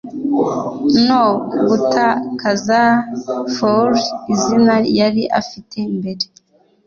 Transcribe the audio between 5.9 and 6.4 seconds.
mbere